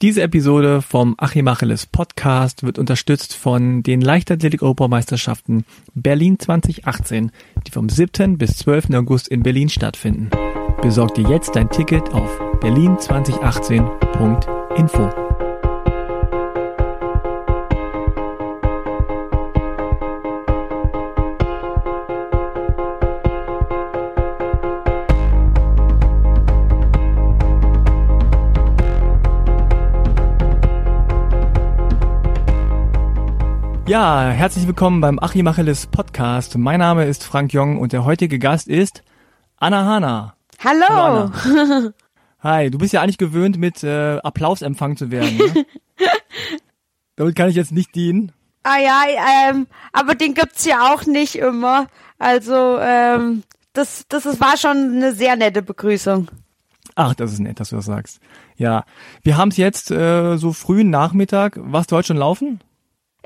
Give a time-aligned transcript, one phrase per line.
[0.00, 7.32] Diese Episode vom Achim Achilles Podcast wird unterstützt von den Leichtathletik-Europameisterschaften Berlin 2018,
[7.66, 8.38] die vom 7.
[8.38, 8.90] bis 12.
[8.94, 10.30] August in Berlin stattfinden.
[10.82, 12.30] Besorg dir jetzt dein Ticket auf
[12.60, 15.27] berlin2018.info.
[33.88, 36.58] Ja, herzlich willkommen beim Achim Achilles Podcast.
[36.58, 39.02] Mein Name ist Frank Jong und der heutige Gast ist
[39.56, 40.36] Anna Hanna.
[40.62, 40.84] Hallo.
[40.90, 41.92] Hallo Anna.
[42.42, 45.38] Hi, du bist ja eigentlich gewöhnt, mit äh, Applaus empfangen zu werden.
[45.38, 45.64] Ne?
[47.16, 48.32] Damit kann ich jetzt nicht dienen.
[48.62, 49.04] Ah ja,
[49.48, 51.86] ähm, aber den gibt's ja auch nicht immer.
[52.18, 53.42] Also ähm,
[53.72, 56.28] das, das ist, war schon eine sehr nette Begrüßung.
[56.94, 58.20] Ach, das ist nett, dass du das sagst.
[58.58, 58.84] Ja,
[59.22, 61.58] wir haben es jetzt äh, so frühen Nachmittag.
[61.58, 62.60] Warst du heute schon laufen?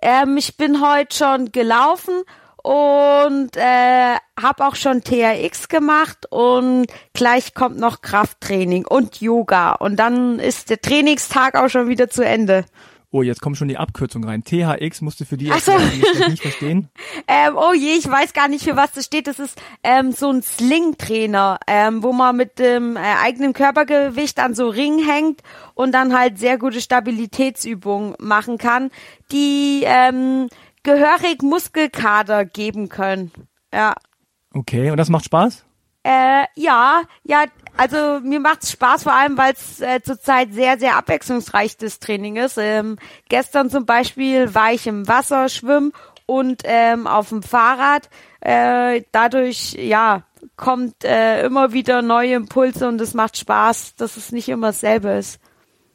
[0.02, 2.24] Ähm, ich bin heute schon gelaufen
[2.62, 9.96] und äh, habe auch schon TRX gemacht und gleich kommt noch Krafttraining und Yoga und
[9.96, 12.64] dann ist der Trainingstag auch schon wieder zu Ende.
[13.14, 14.42] Oh, jetzt kommt schon die Abkürzung rein.
[14.42, 16.24] THX musst du für die erklären, so.
[16.24, 16.88] die nicht verstehen.
[17.28, 19.26] ähm, oh je, ich weiß gar nicht, für was das steht.
[19.26, 24.54] Das ist ähm, so ein Sling-Trainer, ähm, wo man mit dem äh, eigenen Körpergewicht an
[24.54, 25.42] so Ring hängt
[25.74, 28.90] und dann halt sehr gute Stabilitätsübungen machen kann,
[29.30, 30.48] die ähm,
[30.82, 33.30] gehörig Muskelkater geben können.
[33.74, 33.94] Ja.
[34.54, 35.66] Okay, und das macht Spaß?
[36.02, 37.44] Äh, ja, ja,
[37.76, 42.36] also mir macht's Spaß, vor allem weil es äh, zurzeit sehr, sehr abwechslungsreich das Training
[42.36, 42.58] ist.
[42.58, 45.92] Ähm, gestern zum Beispiel war ich im Wasser schwimmen
[46.26, 48.08] und ähm, auf dem Fahrrad.
[48.40, 50.24] Äh, dadurch, ja,
[50.56, 55.10] kommt äh, immer wieder neue Impulse und es macht Spaß, dass es nicht immer dasselbe
[55.10, 55.40] ist.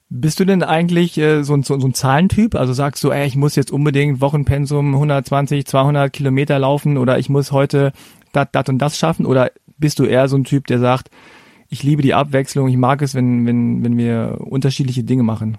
[0.10, 2.56] Bist du denn eigentlich äh, so, so, so ein Zahlentyp?
[2.56, 7.28] Also sagst du, ey, ich muss jetzt unbedingt Wochenpensum 120, 200 Kilometer laufen oder ich
[7.28, 7.92] muss heute
[8.32, 9.26] das, das und das schaffen?
[9.26, 11.10] Oder bist du eher so ein Typ, der sagt,
[11.70, 15.58] ich liebe die Abwechslung, ich mag es, wenn, wenn, wenn wir unterschiedliche Dinge machen?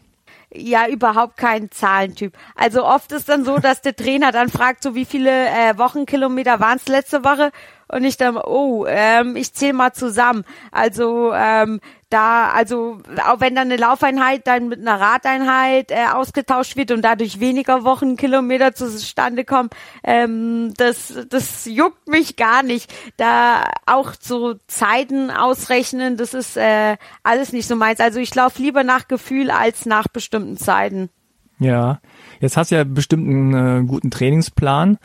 [0.54, 2.32] ja überhaupt kein Zahlentyp.
[2.54, 6.60] Also oft ist dann so, dass der Trainer dann fragt, so wie viele äh, Wochenkilometer
[6.60, 7.50] waren es letzte Woche
[7.90, 10.44] und ich dann, oh, ähm, ich zähle mal zusammen.
[10.70, 16.76] Also ähm, da, also auch wenn dann eine Laufeinheit dann mit einer Radeinheit äh, ausgetauscht
[16.76, 19.70] wird und dadurch weniger Wochenkilometer zustande kommen,
[20.04, 22.92] ähm, das, das juckt mich gar nicht.
[23.16, 28.00] Da auch so Zeiten ausrechnen, das ist äh, alles nicht so meins.
[28.00, 31.10] Also ich laufe lieber nach Gefühl als nach bestimmten Zeiten.
[31.58, 32.00] Ja,
[32.40, 34.98] jetzt hast du ja bestimmt einen äh, guten Trainingsplan.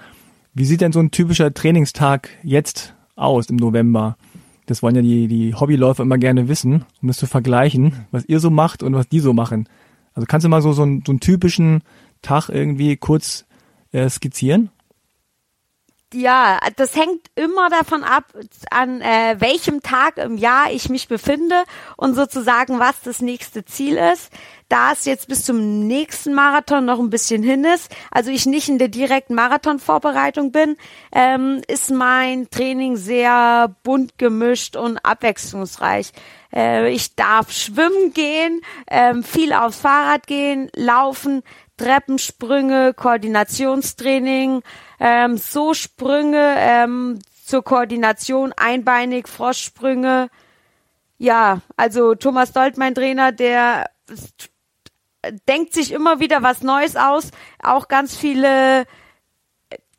[0.55, 4.17] Wie sieht denn so ein typischer Trainingstag jetzt aus im November?
[4.67, 8.39] Das wollen ja die, die Hobbyläufer immer gerne wissen, um das zu vergleichen, was ihr
[8.39, 9.67] so macht und was die so machen.
[10.13, 11.81] Also kannst du mal so, so, einen, so einen typischen
[12.21, 13.45] Tag irgendwie kurz
[13.93, 14.69] äh, skizzieren?
[16.13, 18.25] Ja, das hängt immer davon ab,
[18.69, 21.63] an äh, welchem Tag im Jahr ich mich befinde
[21.97, 24.31] und sozusagen, was das nächste Ziel ist.
[24.69, 28.69] Da es jetzt bis zum nächsten Marathon noch ein bisschen hin ist, also ich nicht
[28.69, 30.77] in der direkten Marathonvorbereitung bin,
[31.11, 36.11] ähm, ist mein Training sehr bunt gemischt und abwechslungsreich.
[36.53, 41.43] Äh, ich darf schwimmen gehen, ähm, viel aufs Fahrrad gehen, laufen,
[41.77, 44.61] Treppensprünge, Koordinationstraining,
[44.99, 50.29] ähm, so Sprünge ähm, zur Koordination, einbeinig, Froschsprünge.
[51.17, 53.89] Ja, also Thomas Dold, mein Trainer, der
[55.47, 58.85] denkt sich immer wieder was Neues aus, auch ganz viele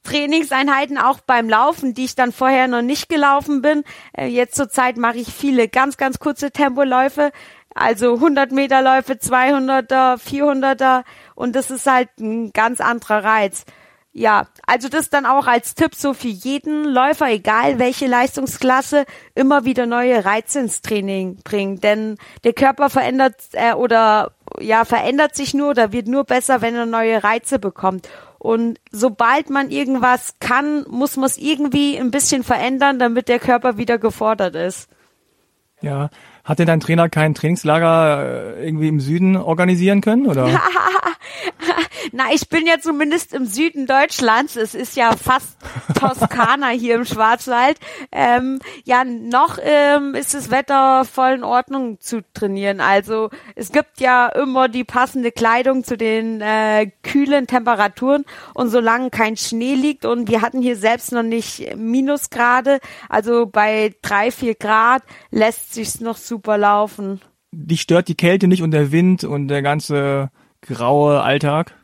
[0.04, 3.84] Trainingseinheiten auch beim Laufen, die ich dann vorher noch nicht gelaufen bin.
[4.12, 7.32] Äh, jetzt zur Zeit mache ich viele ganz, ganz kurze Tempoläufe,
[7.74, 11.04] also 100 Meter Läufe, 200er, 400er
[11.34, 13.64] und das ist halt ein ganz anderer Reiz.
[14.16, 19.64] Ja, also das dann auch als Tipp so für jeden Läufer, egal welche Leistungsklasse, immer
[19.64, 24.30] wieder neue Reize ins Training bringen, denn der Körper verändert äh, oder
[24.60, 28.08] ja verändert sich nur oder wird nur besser, wenn er neue Reize bekommt.
[28.38, 33.78] Und sobald man irgendwas kann, muss man es irgendwie ein bisschen verändern, damit der Körper
[33.78, 34.88] wieder gefordert ist.
[35.80, 36.08] Ja,
[36.44, 40.46] hat denn dein Trainer kein Trainingslager äh, irgendwie im Süden organisieren können, oder?
[42.12, 44.56] Na, ich bin ja zumindest im Süden Deutschlands.
[44.56, 45.56] Es ist ja fast
[45.98, 47.78] Toskana hier im Schwarzwald.
[48.12, 52.80] Ähm, ja, noch ähm, ist das Wetter voll in Ordnung zu trainieren.
[52.80, 58.24] Also es gibt ja immer die passende Kleidung zu den äh, kühlen Temperaturen.
[58.54, 63.94] Und solange kein Schnee liegt und wir hatten hier selbst noch nicht Minusgrade, also bei
[64.02, 67.20] drei, vier Grad lässt sich's noch super laufen.
[67.52, 70.30] dich stört die Kälte nicht und der Wind und der ganze
[70.62, 71.74] graue Alltag?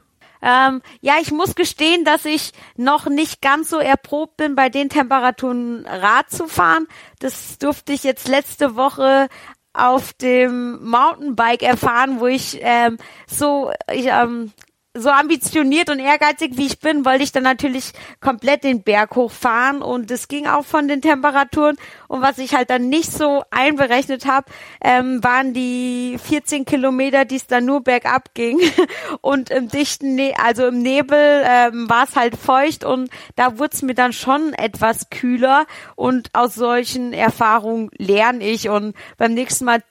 [0.43, 4.89] Ähm, ja, ich muss gestehen, dass ich noch nicht ganz so erprobt bin, bei den
[4.89, 6.87] Temperaturen Rad zu fahren.
[7.19, 9.29] Das durfte ich jetzt letzte Woche
[9.73, 12.99] auf dem Mountainbike erfahren, wo ich ähm,
[13.29, 14.53] so ich, ähm,
[14.95, 19.83] so ambitioniert und ehrgeizig wie ich bin, wollte ich dann natürlich komplett den Berg hochfahren.
[19.83, 21.77] Und es ging auch von den Temperaturen.
[22.09, 24.51] Und was ich halt dann nicht so einberechnet habe,
[24.83, 28.61] ähm, waren die 14 Kilometer, die es dann nur bergab ging.
[29.21, 32.83] Und im dichten, ne also im Nebel ähm, war es halt feucht.
[32.83, 35.67] Und da wurde es mir dann schon etwas kühler.
[35.95, 38.69] Und aus solchen Erfahrungen lerne ich.
[38.69, 39.85] Und beim nächsten Mal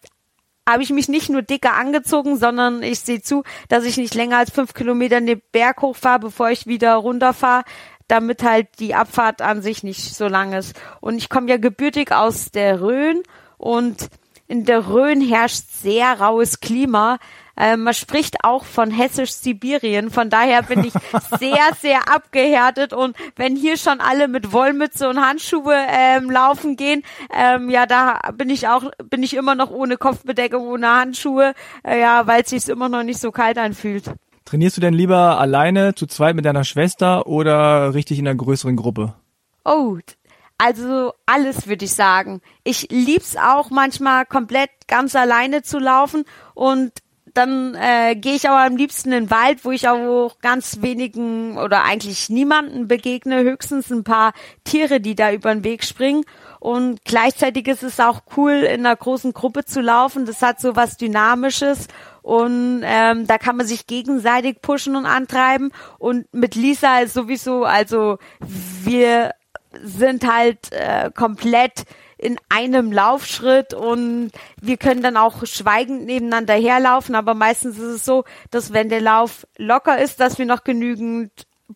[0.72, 4.38] habe ich mich nicht nur dicker angezogen, sondern ich sehe zu, dass ich nicht länger
[4.38, 7.64] als fünf Kilometer den Berg hochfahre, bevor ich wieder runterfahre,
[8.08, 10.80] damit halt die Abfahrt an sich nicht so lang ist.
[11.00, 13.24] Und ich komme ja gebürtig aus der Rhön
[13.58, 14.10] und
[14.50, 17.20] in der Rhön herrscht sehr raues Klima.
[17.56, 20.10] Äh, man spricht auch von hessisch-Sibirien.
[20.10, 20.94] Von daher bin ich
[21.40, 22.92] sehr, sehr abgehärtet.
[22.92, 28.20] Und wenn hier schon alle mit Wollmütze und Handschuhe ähm, laufen gehen, ähm, ja, da
[28.34, 31.54] bin ich auch, bin ich immer noch ohne Kopfbedeckung, ohne Handschuhe,
[31.84, 34.06] äh, ja, weil es sich immer noch nicht so kalt anfühlt.
[34.46, 38.76] Trainierst du denn lieber alleine, zu zweit mit deiner Schwester oder richtig in einer größeren
[38.76, 39.14] Gruppe?
[39.64, 40.00] Oh,
[40.60, 42.42] also alles würde ich sagen.
[42.64, 46.92] Ich lieb's auch manchmal komplett ganz alleine zu laufen und
[47.34, 51.58] dann äh, gehe ich aber am liebsten in den Wald, wo ich auch ganz wenigen
[51.58, 54.34] oder eigentlich niemanden begegne, höchstens ein paar
[54.64, 56.26] Tiere, die da über den Weg springen.
[56.60, 60.26] Und gleichzeitig ist es auch cool, in einer großen Gruppe zu laufen.
[60.26, 61.88] Das hat so was Dynamisches
[62.22, 65.72] und ähm, da kann man sich gegenseitig pushen und antreiben.
[66.00, 68.18] Und mit Lisa ist sowieso, also
[68.84, 69.32] wir
[69.84, 71.86] sind halt äh, komplett
[72.18, 74.32] in einem Laufschritt und
[74.62, 79.02] wir können dann auch schweigend nebeneinander herlaufen, aber meistens ist es so, dass wenn der
[79.02, 81.32] Lauf locker ist, dass wir noch genügend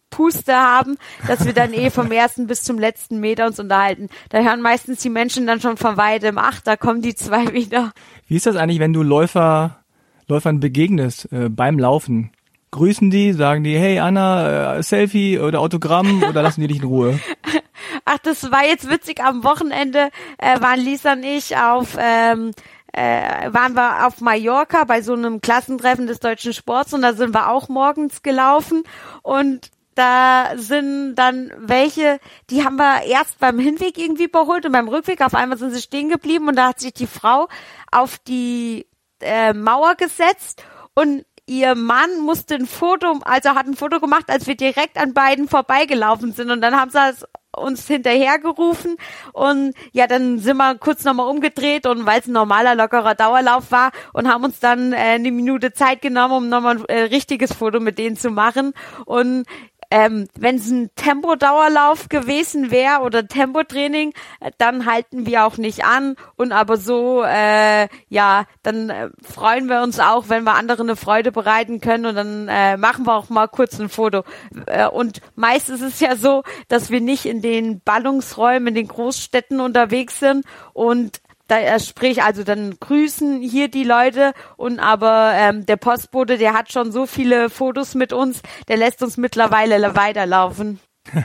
[0.09, 0.97] Puste haben,
[1.27, 4.09] dass wir dann eh vom ersten bis zum letzten Meter uns unterhalten.
[4.29, 7.91] Da hören meistens die Menschen dann schon von weitem, ach, da kommen die zwei wieder.
[8.27, 9.83] Wie ist das eigentlich, wenn du Läufer,
[10.27, 12.31] Läufern begegnest äh, beim Laufen?
[12.71, 16.85] Grüßen die, sagen die, hey Anna, äh, Selfie oder Autogramm oder lassen die dich in
[16.85, 17.19] Ruhe?
[18.05, 19.23] Ach, das war jetzt witzig.
[19.23, 22.51] Am Wochenende äh, waren Lisa und ich auf ähm,
[22.93, 27.33] äh, waren wir auf Mallorca bei so einem Klassentreffen des deutschen Sports und da sind
[27.33, 28.83] wir auch morgens gelaufen
[29.23, 32.19] und da sind dann welche,
[32.49, 35.81] die haben wir erst beim Hinweg irgendwie überholt und beim Rückweg auf einmal sind sie
[35.81, 37.47] stehen geblieben und da hat sich die Frau
[37.91, 38.87] auf die
[39.21, 40.63] äh, Mauer gesetzt
[40.95, 45.13] und ihr Mann musste ein Foto, also hat ein Foto gemacht, als wir direkt an
[45.13, 48.97] beiden vorbeigelaufen sind und dann haben sie uns hinterhergerufen.
[49.31, 53.71] Und ja, dann sind wir kurz nochmal umgedreht und weil es ein normaler, lockerer Dauerlauf
[53.71, 57.53] war und haben uns dann äh, eine Minute Zeit genommen, um nochmal ein äh, richtiges
[57.53, 58.73] Foto mit denen zu machen.
[59.05, 59.45] Und
[59.93, 65.85] ähm, Wenn es ein Tempodauerlauf gewesen wäre oder Tempotraining, äh, dann halten wir auch nicht
[65.85, 66.15] an.
[66.35, 70.95] Und aber so, äh, ja, dann äh, freuen wir uns auch, wenn wir anderen eine
[70.95, 74.23] Freude bereiten können und dann äh, machen wir auch mal kurz ein Foto.
[74.65, 78.87] Äh, und meist ist es ja so, dass wir nicht in den Ballungsräumen, in den
[78.87, 80.43] Großstädten unterwegs sind
[80.73, 81.21] und
[81.53, 86.53] da äh, sprich also dann grüßen hier die Leute und aber ähm, der Postbote, der
[86.53, 90.79] hat schon so viele Fotos mit uns, der lässt uns mittlerweile weiterlaufen.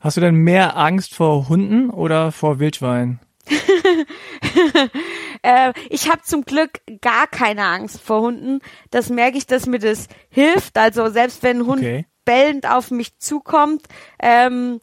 [0.00, 3.20] Hast du denn mehr Angst vor Hunden oder vor Wildschweinen?
[5.42, 8.60] äh, ich habe zum Glück gar keine Angst vor Hunden.
[8.90, 10.78] Das merke ich, dass mir das hilft.
[10.78, 12.06] Also selbst wenn ein Hund okay.
[12.24, 13.82] bellend auf mich zukommt,
[14.20, 14.80] ähm,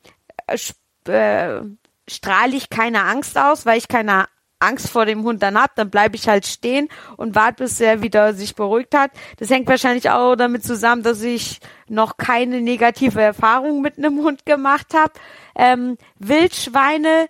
[1.08, 1.62] äh,
[2.08, 4.28] strahle ich keine Angst aus, weil ich keine
[4.60, 8.02] Angst vor dem Hund dann hab, dann bleibe ich halt stehen und warte, bis er
[8.02, 9.12] wieder sich beruhigt hat.
[9.38, 14.46] Das hängt wahrscheinlich auch damit zusammen, dass ich noch keine negative Erfahrung mit einem Hund
[14.46, 15.14] gemacht habe.
[15.56, 17.28] Ähm, Wildschweine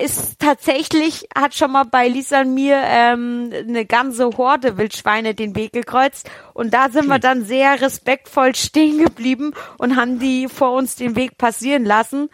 [0.00, 5.54] ist tatsächlich, hat schon mal bei Lisa und mir ähm, eine ganze Horde Wildschweine den
[5.54, 10.72] Weg gekreuzt und da sind wir dann sehr respektvoll stehen geblieben und haben die vor
[10.72, 12.30] uns den Weg passieren lassen.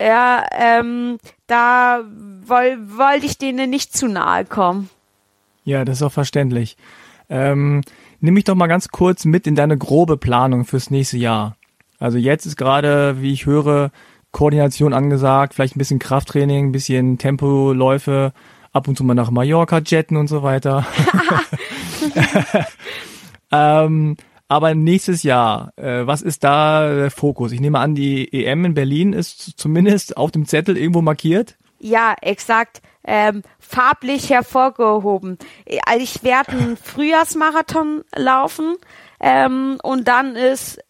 [0.00, 2.00] Ja, ähm, da
[2.46, 4.88] wollte wollt ich denen nicht zu nahe kommen.
[5.64, 6.78] Ja, das ist auch verständlich.
[7.28, 7.82] Ähm,
[8.20, 11.56] nimm mich doch mal ganz kurz mit in deine grobe Planung fürs nächste Jahr.
[11.98, 13.90] Also jetzt ist gerade, wie ich höre,
[14.32, 18.32] Koordination angesagt, vielleicht ein bisschen Krafttraining, ein bisschen Tempoläufe,
[18.72, 20.86] ab und zu mal nach Mallorca jetten und so weiter.
[23.52, 24.16] ähm,
[24.50, 27.52] aber nächstes Jahr, äh, was ist da der Fokus?
[27.52, 31.56] Ich nehme an, die EM in Berlin ist zumindest auf dem Zettel irgendwo markiert.
[31.78, 35.38] ja, exakt, ähm, farblich hervorgehoben.
[35.86, 38.76] Also ich werde einen Frühjahrsmarathon laufen
[39.20, 40.80] ähm, und dann ist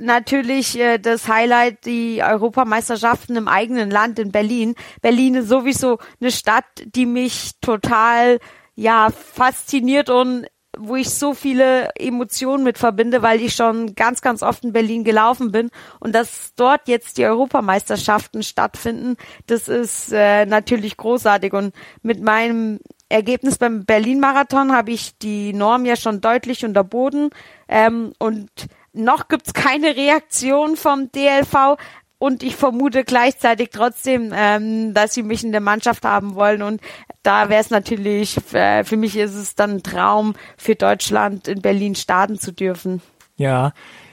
[0.00, 4.74] natürlich äh, das Highlight die Europameisterschaften im eigenen Land in Berlin.
[5.02, 8.40] Berlin ist sowieso eine Stadt, die mich total
[8.74, 14.42] ja fasziniert und wo ich so viele Emotionen mit verbinde, weil ich schon ganz, ganz
[14.42, 15.70] oft in Berlin gelaufen bin.
[15.98, 21.52] Und dass dort jetzt die Europameisterschaften stattfinden, das ist äh, natürlich großartig.
[21.52, 27.30] Und mit meinem Ergebnis beim Berlin-Marathon habe ich die Norm ja schon deutlich unterboten.
[27.68, 28.50] Ähm, und
[28.92, 31.78] noch gibt's keine Reaktion vom DLV,
[32.18, 36.62] und ich vermute gleichzeitig trotzdem, ähm, dass sie mich in der Mannschaft haben wollen.
[36.62, 36.80] Und
[37.22, 41.62] da wäre es natürlich, äh, für mich ist es dann ein Traum, für Deutschland in
[41.62, 43.00] Berlin starten zu dürfen.
[43.36, 43.72] Ja,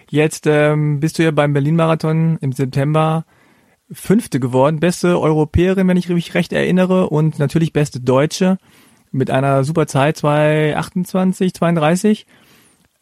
[0.09, 3.25] jetzt ähm, bist du ja beim Berlin-Marathon im September
[3.91, 8.57] Fünfte geworden, beste Europäerin, wenn ich mich recht erinnere, und natürlich beste Deutsche
[9.11, 12.25] mit einer super Zeit, 228, 32.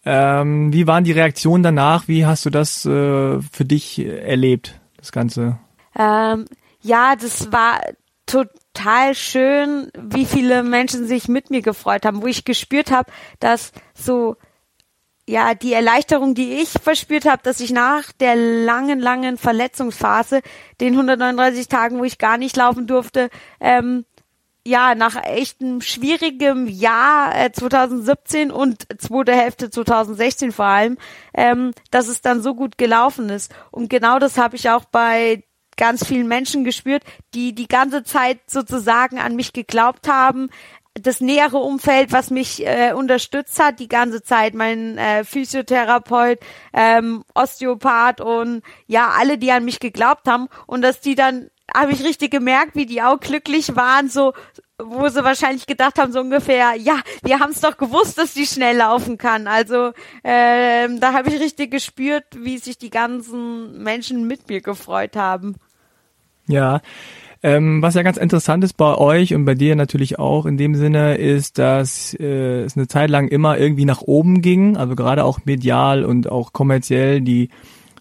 [0.05, 2.07] Ähm, wie waren die Reaktionen danach?
[2.07, 4.81] Wie hast du das äh, für dich erlebt?
[5.03, 5.59] Das Ganze?
[5.99, 6.45] Ähm,
[6.81, 7.81] ja, das war
[8.25, 13.73] total schön, wie viele Menschen sich mit mir gefreut haben, wo ich gespürt habe, dass
[13.93, 14.37] so
[15.27, 20.41] ja die Erleichterung, die ich verspürt habe, dass ich nach der langen, langen Verletzungsphase,
[20.79, 23.29] den 139 Tagen, wo ich gar nicht laufen durfte,
[23.59, 24.05] ähm,
[24.65, 30.97] ja, nach echt einem schwierigen Jahr äh, 2017 und zweite Hälfte 2016 vor allem,
[31.33, 33.53] ähm, dass es dann so gut gelaufen ist.
[33.71, 35.43] Und genau das habe ich auch bei
[35.75, 37.03] ganz vielen Menschen gespürt,
[37.33, 40.49] die die ganze Zeit sozusagen an mich geglaubt haben.
[40.93, 46.39] Das nähere Umfeld, was mich äh, unterstützt hat, die ganze Zeit, mein äh, Physiotherapeut,
[46.71, 51.91] ähm, Osteopath und ja, alle, die an mich geglaubt haben und dass die dann habe
[51.91, 54.33] ich richtig gemerkt, wie die auch glücklich waren, so
[54.77, 58.45] wo sie wahrscheinlich gedacht haben, so ungefähr, ja, wir haben es doch gewusst, dass die
[58.45, 59.47] schnell laufen kann.
[59.47, 59.91] Also
[60.23, 65.55] ähm, da habe ich richtig gespürt, wie sich die ganzen Menschen mit mir gefreut haben.
[66.47, 66.81] Ja,
[67.41, 70.75] ähm, was ja ganz interessant ist bei euch und bei dir natürlich auch in dem
[70.75, 75.23] Sinne, ist, dass äh, es eine Zeit lang immer irgendwie nach oben ging, also gerade
[75.25, 77.49] auch medial und auch kommerziell die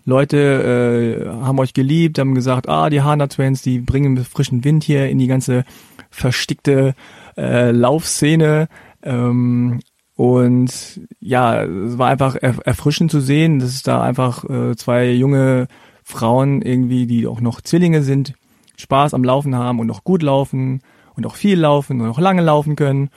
[0.05, 4.85] Leute äh, haben euch geliebt, haben gesagt, ah, die Hana Twins, die bringen frischen Wind
[4.85, 5.65] hier in die ganze
[6.11, 6.95] verstickte
[7.37, 8.69] äh, Laufszene.
[9.03, 9.81] Ähm,
[10.15, 15.69] und ja, es war einfach erfrischend zu sehen, dass es da einfach äh, zwei junge
[16.05, 18.35] Frauen irgendwie, die auch noch Zwillinge sind,
[18.77, 20.83] Spaß am Laufen haben und noch gut laufen
[21.15, 23.11] und auch viel laufen und auch lange laufen können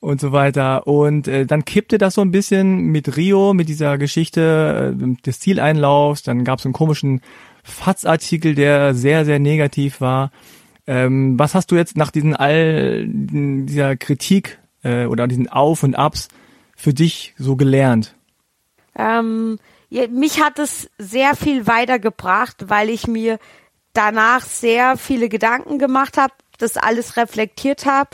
[0.00, 0.86] und so weiter.
[0.86, 5.40] Und äh, dann kippte das so ein bisschen mit Rio, mit dieser Geschichte äh, des
[5.40, 6.22] Zieleinlaufs.
[6.22, 7.20] Dann gab es einen komischen
[7.64, 10.30] FATS-Artikel, der sehr, sehr negativ war.
[10.86, 15.96] Ähm, was hast du jetzt nach diesen all dieser Kritik äh, oder diesen Auf und
[15.96, 16.28] Abs
[16.76, 18.14] für dich so gelernt?
[18.96, 19.58] Ähm,
[19.90, 23.38] mich hat es sehr viel weitergebracht, weil ich mir
[23.92, 28.10] danach sehr viele Gedanken gemacht habe, das alles reflektiert habe,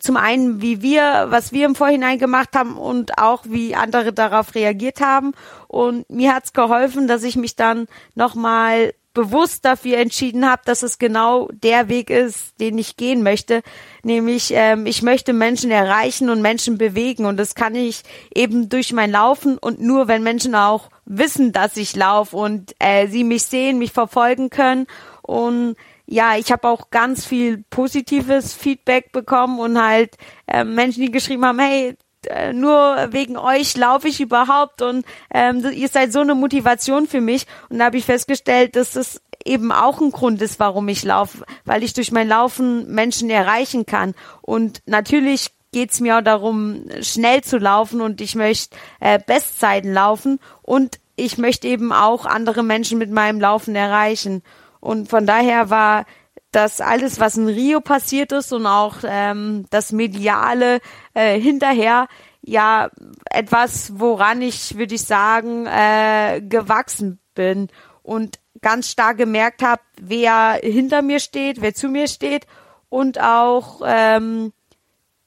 [0.00, 4.54] zum einen, wie wir, was wir im Vorhinein gemacht haben und auch wie andere darauf
[4.54, 5.32] reagiert haben.
[5.68, 10.98] Und mir hat's geholfen, dass ich mich dann nochmal bewusst dafür entschieden habe, dass es
[10.98, 13.62] genau der Weg ist, den ich gehen möchte.
[14.04, 17.26] Nämlich, ähm, ich möchte Menschen erreichen und Menschen bewegen.
[17.26, 18.02] Und das kann ich
[18.34, 23.08] eben durch mein Laufen und nur, wenn Menschen auch wissen, dass ich laufe und äh,
[23.08, 24.86] sie mich sehen, mich verfolgen können.
[25.22, 25.76] Und
[26.10, 31.44] ja, ich habe auch ganz viel positives Feedback bekommen und halt äh, Menschen, die geschrieben
[31.46, 36.34] haben, hey, äh, nur wegen euch laufe ich überhaupt und ähm, ihr seid so eine
[36.34, 37.46] Motivation für mich.
[37.68, 41.44] Und da habe ich festgestellt, dass das eben auch ein Grund ist, warum ich laufe,
[41.64, 44.14] weil ich durch mein Laufen Menschen erreichen kann.
[44.42, 50.40] Und natürlich geht's mir auch darum, schnell zu laufen und ich möchte äh, Bestzeiten laufen
[50.62, 54.42] und ich möchte eben auch andere Menschen mit meinem Laufen erreichen.
[54.80, 56.06] Und von daher war
[56.52, 60.80] das alles, was in Rio passiert ist und auch ähm, das Mediale
[61.14, 62.08] äh, hinterher,
[62.42, 62.90] ja,
[63.30, 67.68] etwas, woran ich, würde ich sagen, äh, gewachsen bin
[68.02, 72.46] und ganz stark gemerkt habe, wer hinter mir steht, wer zu mir steht
[72.88, 74.52] und auch, ähm,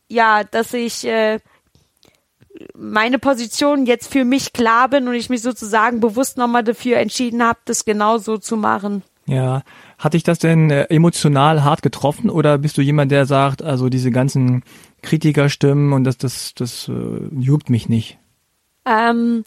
[0.10, 1.40] ja, dass ich äh,
[2.76, 7.44] meine Position jetzt für mich klar bin und ich mich sozusagen bewusst nochmal dafür entschieden
[7.44, 9.04] habe, das genau so zu machen.
[9.26, 9.62] Ja,
[9.98, 13.88] hat dich das denn äh, emotional hart getroffen oder bist du jemand, der sagt, also
[13.88, 14.64] diese ganzen
[15.02, 18.18] Kritikerstimmen und das, das, das äh, juckt mich nicht?
[18.86, 19.46] Ähm,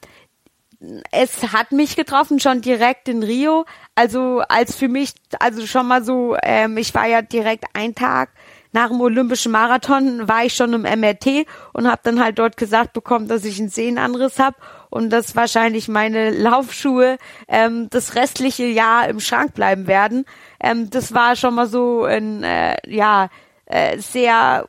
[1.11, 3.67] es hat mich getroffen schon direkt in Rio.
[3.95, 8.31] Also als für mich, also schon mal so, ähm, ich war ja direkt ein Tag
[8.77, 12.93] nach dem Olympischen Marathon war ich schon im MRT und habe dann halt dort gesagt
[12.93, 14.57] bekommen, dass ich einen Sehnenanriss habe
[14.97, 20.25] und dass wahrscheinlich meine Laufschuhe ähm, das restliche Jahr im Schrank bleiben werden.
[20.59, 23.29] Ähm, das war schon mal so ein äh, ja
[23.67, 24.69] äh, sehr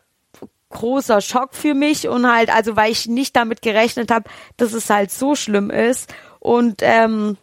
[0.70, 4.90] großer Schock für mich und halt also weil ich nicht damit gerechnet habe, dass es
[4.90, 7.38] halt so schlimm ist und ähm,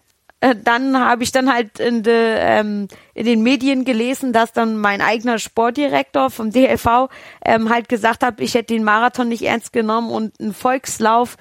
[0.44, 4.76] äh, dann habe ich dann halt in, de, ähm, in den Medien gelesen, dass dann
[4.76, 7.08] mein eigener Sportdirektor vom DLV
[7.46, 11.38] ähm, halt gesagt hat, ich hätte den Marathon nicht ernst genommen und einen Volkslauf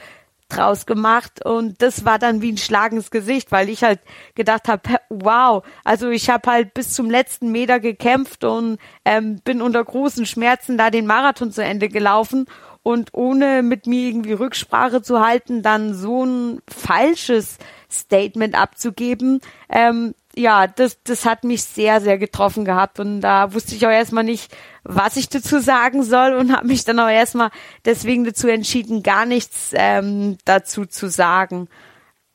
[0.58, 4.00] draus gemacht und das war dann wie ein Schlag ins Gesicht, weil ich halt
[4.36, 9.62] gedacht habe, wow, also ich habe halt bis zum letzten Meter gekämpft und ähm, bin
[9.62, 12.46] unter großen Schmerzen da den Marathon zu Ende gelaufen
[12.84, 17.58] und ohne mit mir irgendwie Rücksprache zu halten, dann so ein falsches
[17.90, 19.40] Statement abzugeben.
[19.70, 23.92] Ähm, ja, das, das hat mich sehr, sehr getroffen gehabt und da wusste ich auch
[23.92, 27.50] erstmal nicht, was ich dazu sagen soll und habe mich dann auch erstmal
[27.86, 31.68] deswegen dazu entschieden, gar nichts ähm, dazu zu sagen.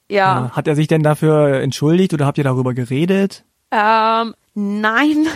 [0.09, 0.51] Ja.
[0.53, 3.45] Hat er sich denn dafür entschuldigt oder habt ihr darüber geredet?
[3.71, 5.27] Ähm, nein,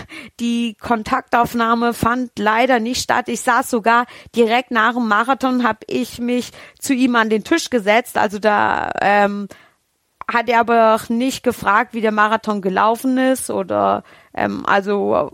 [0.40, 3.28] die Kontaktaufnahme fand leider nicht statt.
[3.28, 7.68] Ich saß sogar direkt nach dem Marathon, habe ich mich zu ihm an den Tisch
[7.68, 8.16] gesetzt.
[8.16, 9.48] Also da ähm,
[10.32, 15.30] hat er aber auch nicht gefragt, wie der Marathon gelaufen ist oder ähm, also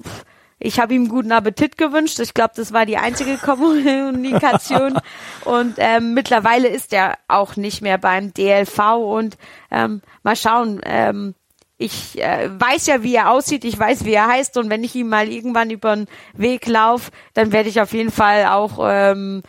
[0.60, 2.18] ich habe ihm guten Appetit gewünscht.
[2.18, 4.98] Ich glaube, das war die einzige Kommunikation.
[5.44, 9.38] und ähm, mittlerweile ist er auch nicht mehr beim DLV und
[9.70, 10.80] ähm, mal schauen.
[10.84, 11.34] Ähm,
[11.80, 14.96] ich äh, weiß ja, wie er aussieht, ich weiß, wie er heißt und wenn ich
[14.96, 19.44] ihm mal irgendwann über den Weg laufe, dann werde ich auf jeden Fall auch ähm,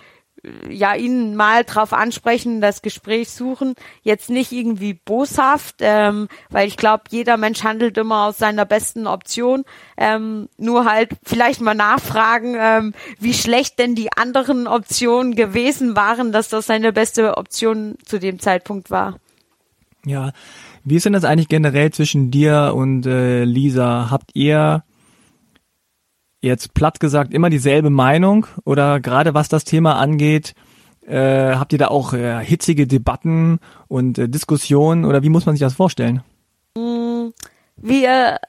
[0.69, 3.75] ja ihn mal drauf ansprechen, das Gespräch suchen.
[4.01, 9.08] Jetzt nicht irgendwie boshaft, ähm, weil ich glaube, jeder Mensch handelt immer aus seiner besten
[9.08, 9.63] Option.
[9.98, 16.31] Ähm, nur halt vielleicht mal nachfragen, ähm, wie schlecht denn die anderen Optionen gewesen waren,
[16.31, 19.19] dass das seine beste Option zu dem Zeitpunkt war.
[20.05, 20.31] Ja,
[20.84, 24.10] wie ist denn das eigentlich generell zwischen dir und äh, Lisa?
[24.10, 24.84] Habt ihr
[26.41, 28.47] jetzt platt gesagt immer dieselbe Meinung?
[28.65, 30.54] Oder gerade was das Thema angeht,
[31.06, 35.06] äh, habt ihr da auch äh, hitzige Debatten und äh, Diskussionen?
[35.06, 36.21] Oder wie muss man sich das vorstellen?
[36.75, 37.30] Mm,
[37.78, 38.39] wir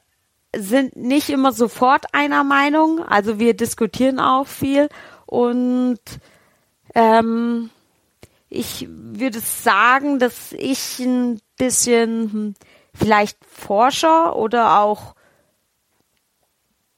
[0.54, 4.88] sind nicht immer sofort einer Meinung, also wir diskutieren auch viel.
[5.26, 6.00] Und
[6.94, 7.70] ähm,
[8.48, 12.56] ich würde sagen, dass ich ein bisschen
[12.92, 15.14] vielleicht Forscher oder auch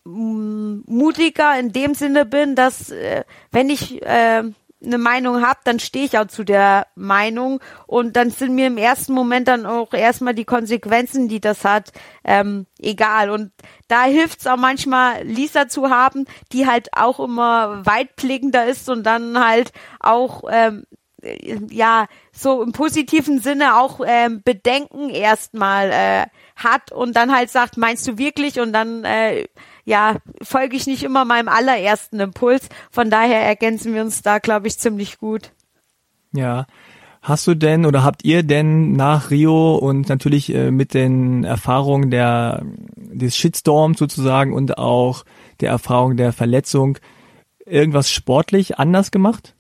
[0.05, 4.43] mutiger in dem Sinne bin, dass äh, wenn ich äh,
[4.85, 8.79] eine Meinung habe, dann stehe ich auch zu der Meinung und dann sind mir im
[8.79, 11.93] ersten Moment dann auch erstmal die Konsequenzen, die das hat,
[12.25, 13.31] ähm, egal.
[13.31, 13.53] Und
[13.89, 19.05] da hilft es auch manchmal, Lisa zu haben, die halt auch immer weitblickender ist und
[19.05, 20.85] dann halt auch ähm,
[21.71, 27.77] ja so im positiven Sinne auch ähm, Bedenken erstmal äh, hat und dann halt sagt,
[27.77, 28.59] meinst du wirklich?
[28.59, 29.47] Und dann äh,
[29.85, 32.69] ja, folge ich nicht immer meinem allerersten Impuls.
[32.91, 35.53] Von daher ergänzen wir uns da, glaube ich, ziemlich gut.
[36.33, 36.67] Ja.
[37.21, 42.11] Hast du denn oder habt ihr denn nach Rio und natürlich äh, mit den Erfahrungen
[42.11, 42.65] der
[42.97, 45.25] des Shitstorms sozusagen und auch
[45.61, 46.99] der Erfahrung der Verletzung
[47.65, 49.55] irgendwas sportlich anders gemacht?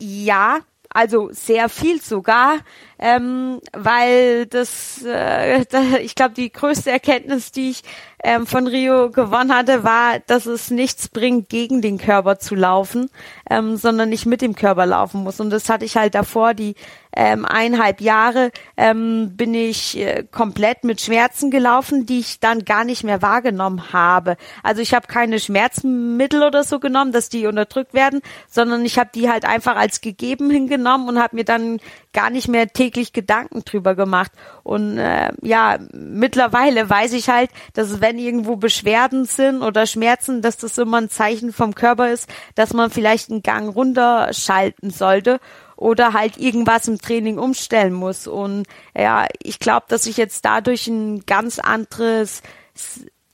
[0.00, 2.58] Ja, also sehr viel sogar,
[2.98, 5.64] ähm, weil das, äh,
[6.02, 7.82] ich glaube, die größte Erkenntnis, die ich
[8.24, 13.10] ähm, von Rio gewonnen hatte, war, dass es nichts bringt, gegen den Körper zu laufen,
[13.48, 15.40] ähm, sondern nicht mit dem Körper laufen muss.
[15.40, 16.74] Und das hatte ich halt davor, die
[17.14, 22.84] ähm, eineinhalb Jahre ähm, bin ich äh, komplett mit Schmerzen gelaufen, die ich dann gar
[22.84, 24.36] nicht mehr wahrgenommen habe.
[24.62, 29.10] Also ich habe keine Schmerzmittel oder so genommen, dass die unterdrückt werden, sondern ich habe
[29.14, 31.80] die halt einfach als gegeben hingenommen und habe mir dann
[32.12, 34.32] gar nicht mehr täglich Gedanken drüber gemacht.
[34.62, 40.56] Und äh, ja, mittlerweile weiß ich halt, dass wenn irgendwo Beschwerden sind oder Schmerzen, dass
[40.56, 45.40] das immer ein Zeichen vom Körper ist, dass man vielleicht einen Gang runterschalten sollte
[45.76, 48.26] oder halt irgendwas im Training umstellen muss.
[48.26, 52.42] Und ja, ich glaube, dass ich jetzt dadurch ein ganz anderes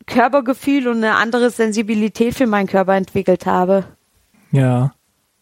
[0.07, 3.85] Körpergefühl und eine andere Sensibilität für meinen Körper entwickelt habe.
[4.53, 4.93] Ja.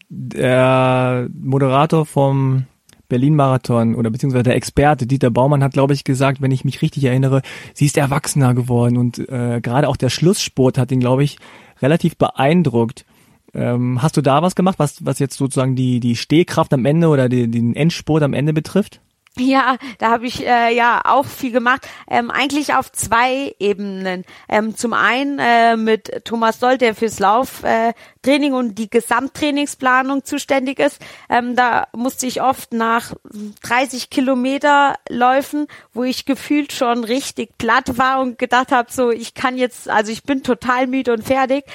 [0.09, 2.67] Der Moderator vom
[3.13, 7.03] Berlin-Marathon oder beziehungsweise der Experte Dieter Baumann hat, glaube ich, gesagt, wenn ich mich richtig
[7.03, 7.43] erinnere,
[7.75, 11.37] sie ist erwachsener geworden und äh, gerade auch der Schlusssport hat ihn, glaube ich,
[11.79, 13.05] relativ beeindruckt.
[13.53, 17.09] Ähm, hast du da was gemacht, was, was jetzt sozusagen die, die Stehkraft am Ende
[17.09, 18.99] oder die, den Endspurt am Ende betrifft?
[19.35, 21.87] Ja, da habe ich äh, ja auch viel gemacht.
[22.07, 24.25] Ähm, eigentlich auf zwei Ebenen.
[24.47, 30.77] Ähm, zum einen äh, mit Thomas Doll, der fürs Lauftraining äh, und die Gesamttrainingsplanung zuständig
[30.77, 31.01] ist.
[31.29, 33.15] Ähm, da musste ich oft nach
[33.63, 39.33] 30 Kilometer läufen, wo ich gefühlt schon richtig glatt war und gedacht habe, so ich
[39.33, 41.65] kann jetzt, also ich bin total müde und fertig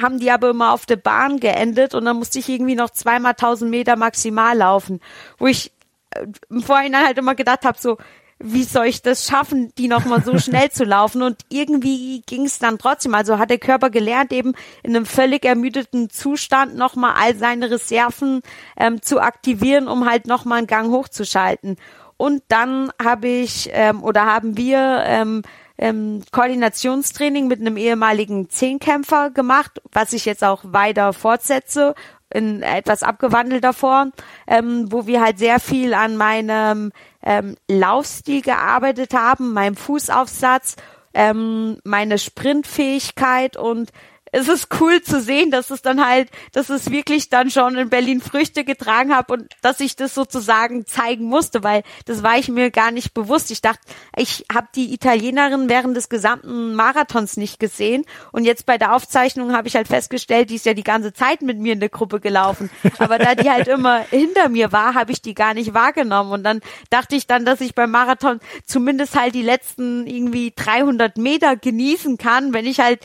[0.00, 3.32] haben die aber immer auf der Bahn geendet und dann musste ich irgendwie noch zweimal
[3.32, 5.00] 1000 Meter maximal laufen,
[5.36, 5.70] wo ich
[6.50, 7.98] im Vorhinein halt immer gedacht habe, so,
[8.38, 11.22] wie soll ich das schaffen, die nochmal so schnell zu laufen?
[11.22, 13.14] Und irgendwie ging es dann trotzdem.
[13.14, 18.42] Also hat der Körper gelernt, eben in einem völlig ermüdeten Zustand nochmal all seine Reserven
[18.76, 21.76] ähm, zu aktivieren, um halt nochmal einen Gang hochzuschalten.
[22.16, 25.42] Und dann habe ich ähm, oder haben wir ähm,
[25.78, 31.94] ähm, Koordinationstraining mit einem ehemaligen Zehnkämpfer gemacht, was ich jetzt auch weiter fortsetze
[32.34, 34.12] in etwas abgewandelter Form,
[34.46, 36.92] ähm, wo wir halt sehr viel an meinem
[37.22, 40.76] ähm, Laufstil gearbeitet haben, meinem Fußaufsatz,
[41.14, 43.90] ähm, meine Sprintfähigkeit und
[44.32, 47.90] es ist cool zu sehen, dass es dann halt, dass es wirklich dann schon in
[47.90, 52.48] Berlin Früchte getragen habe und dass ich das sozusagen zeigen musste, weil das war ich
[52.48, 53.50] mir gar nicht bewusst.
[53.50, 53.82] Ich dachte,
[54.16, 58.06] ich habe die Italienerin während des gesamten Marathons nicht gesehen.
[58.32, 61.42] Und jetzt bei der Aufzeichnung habe ich halt festgestellt, die ist ja die ganze Zeit
[61.42, 65.12] mit mir in der Gruppe gelaufen, aber da die halt immer hinter mir war, habe
[65.12, 66.32] ich die gar nicht wahrgenommen.
[66.32, 71.18] Und dann dachte ich dann, dass ich beim Marathon zumindest halt die letzten irgendwie 300
[71.18, 73.00] Meter genießen kann, wenn ich halt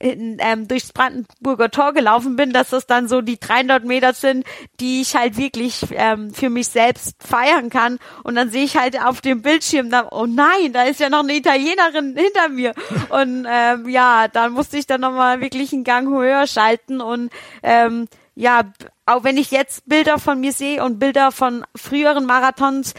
[0.00, 4.44] ähm, durchs Brandenburger Tor gelaufen bin, dass das dann so die 300 Meter sind,
[4.80, 7.98] die ich halt wirklich ähm, für mich selbst feiern kann.
[8.22, 11.20] Und dann sehe ich halt auf dem Bildschirm, da, oh nein, da ist ja noch
[11.20, 12.74] eine Italienerin hinter mir.
[13.10, 17.30] Und ähm, ja, dann musste ich dann nochmal wirklich einen Gang höher schalten und
[17.62, 18.62] ähm, ja,
[19.06, 22.94] auch wenn ich jetzt Bilder von mir sehe und Bilder von früheren Marathons,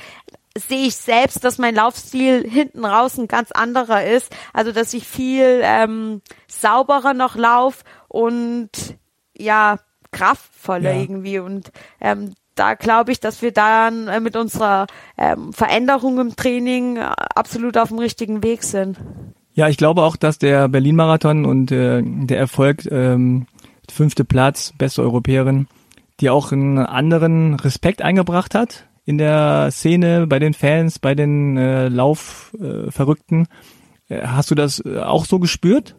[0.57, 4.33] sehe ich selbst, dass mein Laufstil hinten raus ein ganz anderer ist.
[4.53, 8.69] Also dass ich viel ähm, sauberer noch lauf und
[9.37, 9.79] ja,
[10.11, 11.01] kraftvoller ja.
[11.01, 11.39] irgendwie.
[11.39, 14.87] Und ähm, da glaube ich, dass wir dann äh, mit unserer
[15.17, 17.01] ähm, Veränderung im Training äh,
[17.35, 18.97] absolut auf dem richtigen Weg sind.
[19.53, 23.47] Ja, ich glaube auch, dass der Berlin-Marathon und äh, der Erfolg, ähm,
[23.89, 25.67] fünfte Platz, beste Europäerin,
[26.19, 31.57] die auch einen anderen Respekt eingebracht hat in der Szene, bei den Fans, bei den
[31.57, 33.47] äh, Laufverrückten.
[34.09, 35.95] Äh, hast du das äh, auch so gespürt?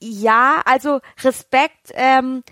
[0.00, 2.42] Ja, also Respekt, ähm,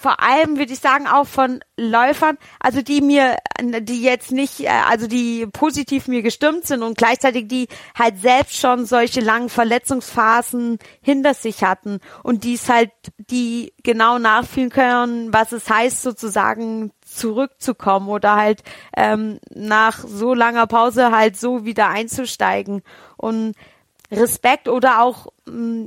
[0.00, 4.68] vor allem würde ich sagen auch von Läufern, also die mir, die jetzt nicht, äh,
[4.68, 10.78] also die positiv mir gestimmt sind und gleichzeitig die halt selbst schon solche langen Verletzungsphasen
[11.00, 12.90] hinter sich hatten und die es halt,
[13.30, 18.62] die genau nachfühlen können, was es heißt sozusagen zurückzukommen oder halt
[18.96, 22.82] ähm, nach so langer Pause halt so wieder einzusteigen
[23.16, 23.54] und
[24.10, 25.86] Respekt oder auch mh,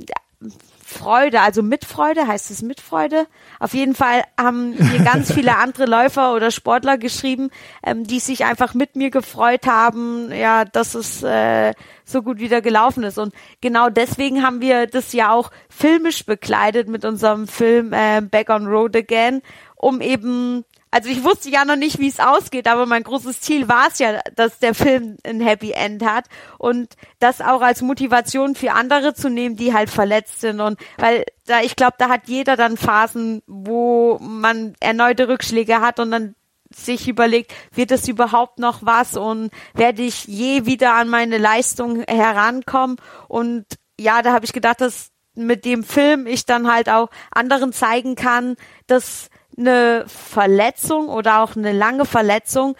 [0.92, 3.26] Freude, also Mitfreude, heißt es Mitfreude?
[3.58, 7.50] Auf jeden Fall haben hier ganz viele andere Läufer oder Sportler geschrieben,
[7.84, 11.72] ähm, die sich einfach mit mir gefreut haben, ja, dass es äh,
[12.04, 13.18] so gut wieder gelaufen ist.
[13.18, 18.50] Und genau deswegen haben wir das ja auch filmisch begleitet mit unserem Film äh, Back
[18.50, 19.40] on Road Again,
[19.76, 23.66] um eben also ich wusste ja noch nicht, wie es ausgeht, aber mein großes Ziel
[23.66, 26.26] war es ja, dass der Film ein Happy End hat
[26.58, 30.60] und das auch als Motivation für andere zu nehmen, die halt verletzt sind.
[30.60, 35.98] Und weil da ich glaube, da hat jeder dann Phasen, wo man erneute Rückschläge hat
[35.98, 36.34] und dann
[36.74, 42.02] sich überlegt, wird es überhaupt noch was und werde ich je wieder an meine Leistung
[42.02, 42.96] herankommen?
[43.28, 43.64] Und
[43.98, 48.14] ja, da habe ich gedacht, dass mit dem Film ich dann halt auch anderen zeigen
[48.14, 52.76] kann, dass eine Verletzung oder auch eine lange Verletzung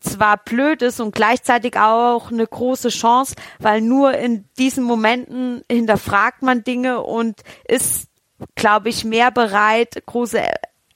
[0.00, 6.42] zwar blöd ist und gleichzeitig auch eine große Chance, weil nur in diesen Momenten hinterfragt
[6.42, 8.08] man Dinge und ist,
[8.54, 10.40] glaube ich, mehr bereit, große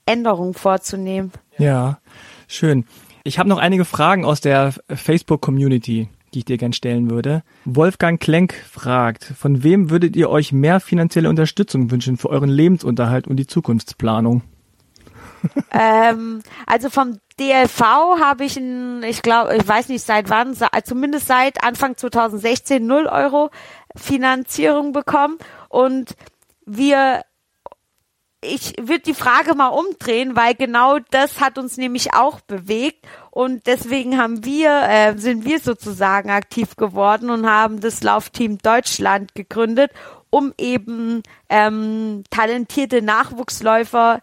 [0.05, 1.31] Änderungen vorzunehmen.
[1.57, 1.99] Ja,
[2.47, 2.85] schön.
[3.23, 7.43] Ich habe noch einige Fragen aus der Facebook-Community, die ich dir gern stellen würde.
[7.63, 13.27] Wolfgang Klenk fragt, von wem würdet ihr euch mehr finanzielle Unterstützung wünschen für euren Lebensunterhalt
[13.27, 14.43] und die Zukunftsplanung?
[15.71, 17.79] Ähm, also vom DLV
[18.19, 23.07] habe ich, ein, ich glaube, ich weiß nicht seit wann, zumindest seit Anfang 2016 0
[23.07, 23.49] Euro
[23.95, 25.37] Finanzierung bekommen.
[25.69, 26.15] Und
[26.65, 27.23] wir
[28.47, 33.05] ich würde die Frage mal umdrehen, weil genau das hat uns nämlich auch bewegt.
[33.31, 39.35] Und deswegen haben wir äh, sind wir sozusagen aktiv geworden und haben das Laufteam Deutschland
[39.35, 39.91] gegründet,
[40.29, 44.21] um eben ähm, talentierte Nachwuchsläufer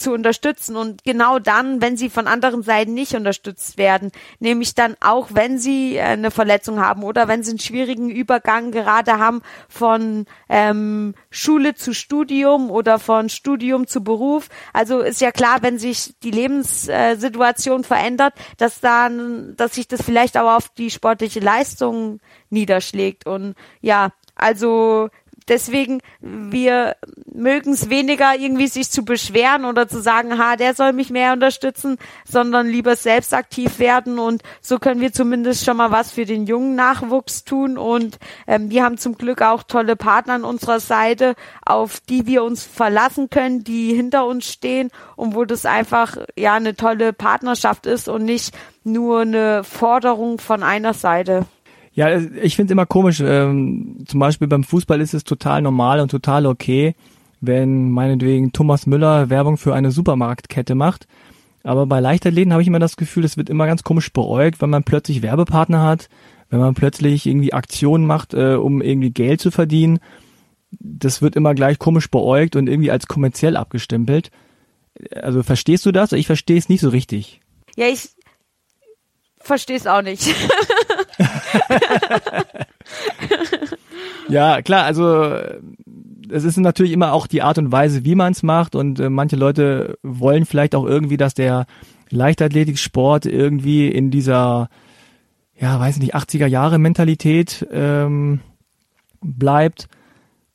[0.00, 4.96] zu unterstützen und genau dann, wenn sie von anderen Seiten nicht unterstützt werden, nämlich dann
[5.00, 9.42] auch, wenn sie äh, eine Verletzung haben oder wenn sie einen schwierigen Übergang gerade haben
[9.68, 14.48] von ähm, Schule zu Studium oder von Studium zu Beruf.
[14.72, 20.36] Also ist ja klar, wenn sich die Lebenssituation verändert, dass dann, dass sich das vielleicht
[20.36, 25.10] auch auf die sportliche Leistung niederschlägt und ja, also
[25.48, 26.96] deswegen, wir
[27.40, 31.32] mögen es weniger irgendwie sich zu beschweren oder zu sagen, ha, der soll mich mehr
[31.32, 36.24] unterstützen, sondern lieber selbst aktiv werden und so können wir zumindest schon mal was für
[36.24, 40.80] den jungen Nachwuchs tun und ähm, wir haben zum Glück auch tolle Partner an unserer
[40.80, 46.16] Seite, auf die wir uns verlassen können, die hinter uns stehen und wo das einfach
[46.36, 51.46] ja eine tolle Partnerschaft ist und nicht nur eine Forderung von einer Seite.
[51.92, 53.20] Ja, ich finde es immer komisch.
[53.20, 56.94] Ähm, zum Beispiel beim Fußball ist es total normal und total okay,
[57.40, 61.06] wenn meinetwegen Thomas Müller Werbung für eine Supermarktkette macht.
[61.62, 64.70] Aber bei Leichtathleten habe ich immer das Gefühl, es wird immer ganz komisch beäugt, wenn
[64.70, 66.08] man plötzlich Werbepartner hat,
[66.48, 70.00] wenn man plötzlich irgendwie Aktionen macht, äh, um irgendwie Geld zu verdienen.
[70.70, 74.30] Das wird immer gleich komisch beäugt und irgendwie als kommerziell abgestempelt.
[75.14, 76.12] Also verstehst du das?
[76.12, 77.40] Ich verstehe es nicht so richtig.
[77.76, 78.10] Ja, ich
[79.38, 80.22] verstehe es auch nicht.
[84.28, 85.36] ja, klar, also
[86.30, 89.10] es ist natürlich immer auch die Art und Weise, wie man es macht und äh,
[89.10, 91.66] manche Leute wollen vielleicht auch irgendwie, dass der
[92.10, 94.68] Leichtathletiksport irgendwie in dieser,
[95.58, 98.40] ja, weiß nicht, 80er Jahre Mentalität ähm,
[99.20, 99.88] bleibt.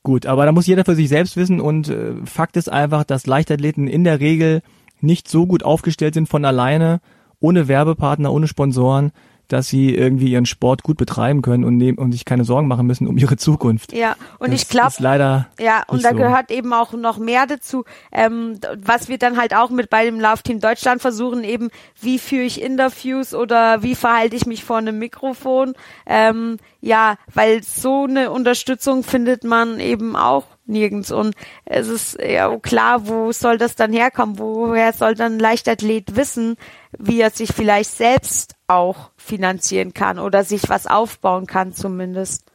[0.04, 3.26] Gut, aber da muss jeder für sich selbst wissen und äh, Fakt ist einfach, dass
[3.26, 4.62] Leichtathleten in der Regel
[5.02, 7.02] nicht so gut aufgestellt sind von alleine,
[7.40, 9.12] ohne Werbepartner, ohne Sponsoren,
[9.48, 12.88] dass sie irgendwie ihren Sport gut betreiben können und, nehmen, und sich keine Sorgen machen
[12.88, 13.94] müssen um ihre Zukunft.
[13.94, 16.16] Ja, und das ich glaube, leider ja, und da so.
[16.16, 20.20] gehört eben auch noch mehr dazu, ähm, was wir dann halt auch mit bei dem
[20.20, 21.70] Laufteam Deutschland versuchen, eben
[22.02, 25.74] wie führe ich Interviews oder wie verhalte ich mich vor einem Mikrofon.
[26.06, 31.12] Ähm, ja, weil so eine Unterstützung findet man eben auch nirgends.
[31.12, 34.40] Und es ist ja klar, wo soll das dann herkommen?
[34.40, 36.58] Woher soll dann ein Leichtathlet wissen,
[36.98, 42.52] wie er sich vielleicht selbst auch finanzieren kann oder sich was aufbauen kann zumindest?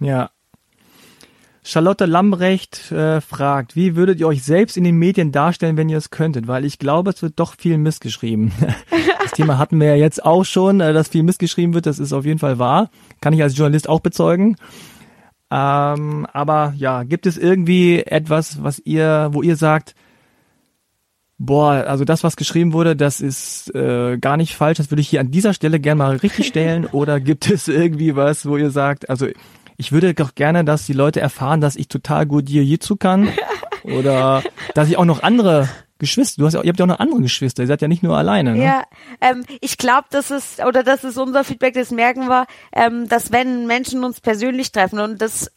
[0.00, 0.30] Ja.
[1.66, 5.96] Charlotte Lambrecht äh, fragt, wie würdet ihr euch selbst in den Medien darstellen, wenn ihr
[5.96, 6.46] es könntet?
[6.46, 8.52] Weil ich glaube, es wird doch viel missgeschrieben.
[9.22, 11.86] das Thema hatten wir ja jetzt auch schon, äh, dass viel missgeschrieben wird.
[11.86, 12.90] Das ist auf jeden Fall wahr.
[13.22, 14.56] Kann ich als Journalist auch bezeugen.
[15.50, 19.94] Ähm, aber ja, gibt es irgendwie etwas, was ihr, wo ihr sagt,
[21.46, 25.08] boah, also das, was geschrieben wurde, das ist äh, gar nicht falsch, das würde ich
[25.08, 26.86] hier an dieser Stelle gerne mal richtig stellen?
[26.92, 29.26] Oder gibt es irgendwie was, wo ihr sagt, also
[29.76, 33.28] ich würde doch gerne, dass die Leute erfahren, dass ich total gut Jiu-Jitsu kann
[33.84, 34.42] oder
[34.74, 37.22] dass ich auch noch andere Geschwister, du hast ja, ihr habt ja auch noch andere
[37.22, 38.54] Geschwister, ihr seid ja nicht nur alleine.
[38.54, 38.64] Ne?
[38.64, 38.82] Ja,
[39.20, 43.32] ähm, ich glaube, das ist, oder das ist unser Feedback, das merken wir, ähm, dass
[43.32, 45.50] wenn Menschen uns persönlich treffen und das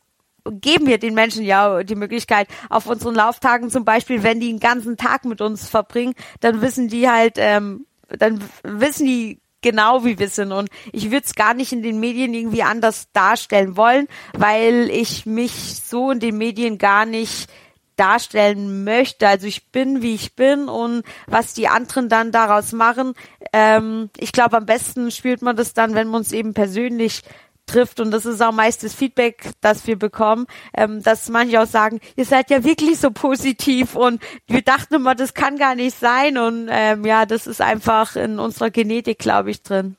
[0.52, 4.60] geben wir den Menschen ja die Möglichkeit, auf unseren Lauftagen zum Beispiel, wenn die einen
[4.60, 10.20] ganzen Tag mit uns verbringen, dann wissen die halt, ähm, dann wissen die genau wie
[10.20, 10.52] wir sind.
[10.52, 15.26] Und ich würde es gar nicht in den Medien irgendwie anders darstellen wollen, weil ich
[15.26, 15.52] mich
[15.84, 17.50] so in den Medien gar nicht
[17.98, 19.28] darstellen möchte.
[19.28, 23.14] Also ich bin, wie ich bin und was die anderen dann daraus machen.
[23.52, 27.24] Ähm, ich glaube, am besten spielt man das dann, wenn man uns eben persönlich
[27.68, 31.68] trifft und das ist auch meist das Feedback, das wir bekommen, ähm, dass manche auch
[31.68, 35.98] sagen, ihr seid ja wirklich so positiv und wir dachten immer, das kann gar nicht
[35.98, 39.96] sein und ähm, ja, das ist einfach in unserer Genetik, glaube ich, drin.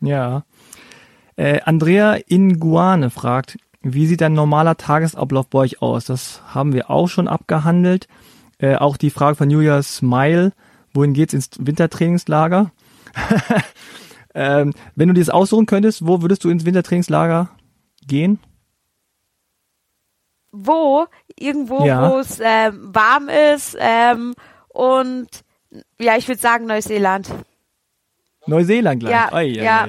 [0.00, 0.44] Ja.
[1.36, 6.06] Äh, Andrea Inguane fragt, wie sieht ein normaler Tagesablauf bei euch aus?
[6.06, 8.08] Das haben wir auch schon abgehandelt.
[8.58, 10.52] Äh, auch die Frage von Julia Smile,
[10.92, 12.70] wohin geht's ins Wintertrainingslager?
[14.34, 17.50] ähm, wenn du dir das aussuchen könntest, wo würdest du ins Wintertrainingslager
[18.06, 18.38] gehen?
[20.52, 21.06] Wo?
[21.38, 22.10] Irgendwo, ja.
[22.10, 24.34] wo es ähm, warm ist ähm,
[24.68, 25.28] und
[26.00, 27.28] ja, ich würde sagen Neuseeland.
[28.46, 29.12] Neuseeland gleich.
[29.12, 29.88] Ja, Oi, ja.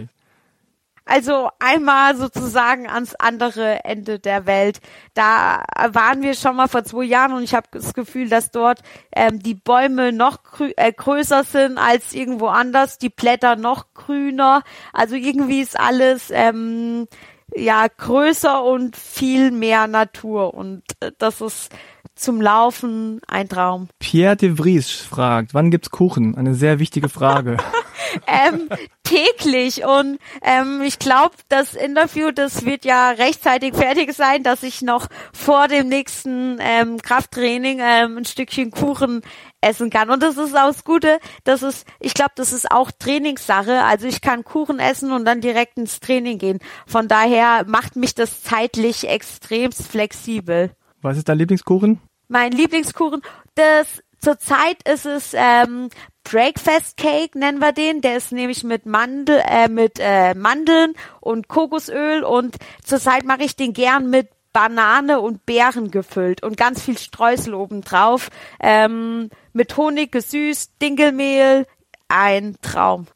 [1.06, 4.80] Also einmal sozusagen ans andere Ende der Welt.
[5.13, 8.82] Da waren wir schon mal vor zwei Jahren und ich habe das Gefühl, dass dort
[9.15, 14.63] ähm, die Bäume noch äh, größer sind als irgendwo anders, die Blätter noch grüner.
[14.94, 17.08] Also irgendwie ist alles ähm,
[17.56, 21.72] ja größer und viel mehr Natur und äh, das ist
[22.15, 23.89] zum Laufen ein Traum.
[24.00, 26.36] Pierre de Vries fragt, wann gibt's Kuchen?
[26.36, 27.58] Eine sehr wichtige Frage.
[28.28, 28.69] ähm,
[29.04, 34.82] täglich und ähm, ich glaube, das Interview, das wird ja rechtzeitig fertig sein, dass ich
[34.82, 39.21] noch vor dem nächsten ähm, Krafttraining ähm, ein Stückchen Kuchen
[39.62, 40.10] essen kann.
[40.10, 43.84] Und das ist auch das Gute, das ist, ich glaube, das ist auch Trainingssache.
[43.84, 46.60] Also ich kann Kuchen essen und dann direkt ins Training gehen.
[46.86, 50.71] Von daher macht mich das zeitlich extremst flexibel.
[51.01, 51.99] Was ist dein Lieblingskuchen?
[52.28, 53.21] Mein Lieblingskuchen,
[53.54, 55.89] das zurzeit ist es ähm,
[56.23, 58.01] Breakfast Cake nennen wir den.
[58.01, 63.56] Der ist nämlich mit Mandel, äh, mit äh, Mandeln und Kokosöl und zurzeit mache ich
[63.56, 68.30] den gern mit Banane und Beeren gefüllt und ganz viel Streusel obendrauf.
[68.60, 71.67] Ähm, mit Honig gesüßt, Dinkelmehl,
[72.08, 73.08] ein Traum.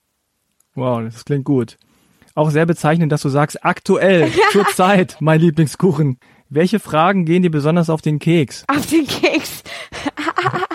[0.76, 1.78] Wow, das klingt gut.
[2.36, 6.20] Auch sehr bezeichnend, dass du sagst, aktuell, zur Zeit, mein Lieblingskuchen.
[6.50, 8.66] Welche Fragen gehen dir besonders auf den Keks?
[8.68, 9.64] Auf den Keks.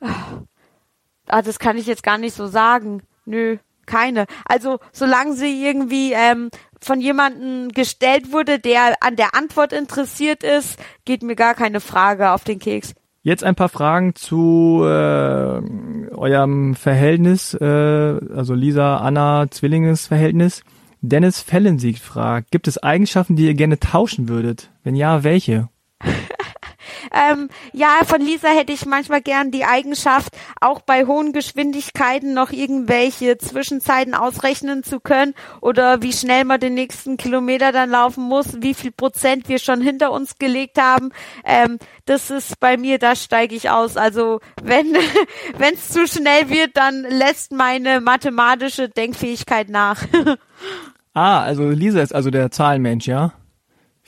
[0.00, 3.02] ah, das kann ich jetzt gar nicht so sagen.
[3.24, 4.26] Nö, keine.
[4.44, 10.78] Also solange sie irgendwie ähm, von jemandem gestellt wurde, der an der Antwort interessiert ist,
[11.04, 12.94] geht mir gar keine Frage auf den Keks.
[13.22, 14.88] Jetzt ein paar Fragen zu äh,
[16.14, 20.62] eurem Verhältnis, äh, also Lisa, Anna, Zwillingesverhältnis.
[21.02, 24.70] Dennis Fellensieg fragt, gibt es Eigenschaften, die ihr gerne tauschen würdet?
[24.84, 25.68] Wenn ja, welche?
[27.12, 32.50] Ähm, ja, von Lisa hätte ich manchmal gern die Eigenschaft, auch bei hohen Geschwindigkeiten noch
[32.50, 38.62] irgendwelche Zwischenzeiten ausrechnen zu können oder wie schnell man den nächsten Kilometer dann laufen muss,
[38.62, 41.10] wie viel Prozent wir schon hinter uns gelegt haben.
[41.44, 43.96] Ähm, das ist bei mir, da steige ich aus.
[43.96, 44.94] Also wenn
[45.58, 50.02] wenn es zu schnell wird, dann lässt meine mathematische Denkfähigkeit nach.
[51.14, 53.32] ah, also Lisa ist also der Zahlenmensch, ja?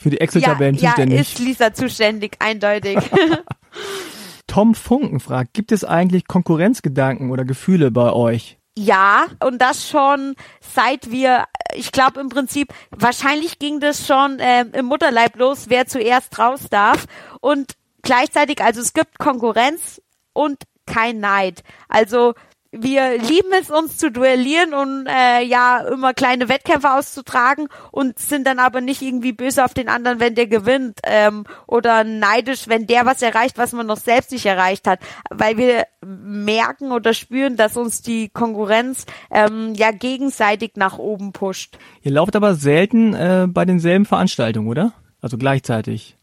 [0.03, 1.17] Für die Excel-Tabellen ja, zuständig.
[1.17, 2.99] Ja, ist Lisa zuständig, eindeutig.
[4.47, 8.59] Tom Funken fragt, gibt es eigentlich Konkurrenzgedanken oder Gefühle bei euch?
[8.77, 14.65] Ja, und das schon seit wir, ich glaube im Prinzip, wahrscheinlich ging das schon äh,
[14.73, 17.07] im Mutterleib los, wer zuerst raus darf.
[17.41, 20.01] Und gleichzeitig, also es gibt Konkurrenz
[20.33, 21.62] und kein Neid.
[21.88, 22.35] Also
[22.72, 28.46] wir lieben es, uns zu duellieren und äh, ja immer kleine Wettkämpfe auszutragen und sind
[28.46, 32.87] dann aber nicht irgendwie böse auf den anderen, wenn der gewinnt ähm, oder neidisch, wenn
[32.87, 37.56] der was erreicht, was man noch selbst nicht erreicht hat, weil wir merken oder spüren,
[37.56, 41.78] dass uns die Konkurrenz ähm, ja gegenseitig nach oben pusht.
[42.00, 44.92] Ihr lauft aber selten äh, bei denselben Veranstaltungen, oder?
[45.20, 46.16] Also gleichzeitig?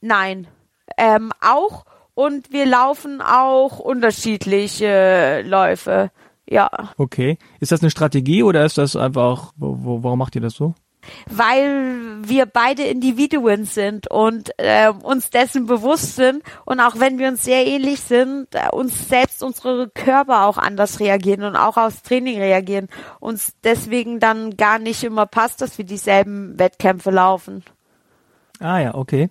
[0.00, 0.46] Nein,
[0.96, 1.84] ähm, auch
[2.14, 6.10] und wir laufen auch unterschiedliche Läufe.
[6.48, 6.70] Ja.
[6.96, 7.38] Okay.
[7.60, 10.74] Ist das eine Strategie oder ist das einfach, wo, warum macht ihr das so?
[11.28, 17.28] Weil wir beide Individuen sind und äh, uns dessen bewusst sind und auch wenn wir
[17.28, 22.02] uns sehr ähnlich sind, äh, uns selbst unsere Körper auch anders reagieren und auch aufs
[22.02, 22.88] Training reagieren.
[23.20, 27.64] Uns deswegen dann gar nicht immer passt, dass wir dieselben Wettkämpfe laufen.
[28.60, 29.28] Ah ja, okay.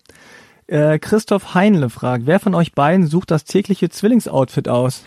[0.67, 5.03] Äh, Christoph Heinle fragt, wer von euch beiden sucht das tägliche Zwillingsoutfit aus?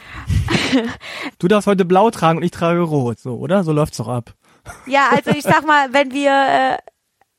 [1.39, 3.65] du darfst heute blau tragen und ich trage rot, so, oder?
[3.65, 4.35] So läuft's doch ab.
[4.87, 6.77] Ja, also ich sag mal, wenn wir äh,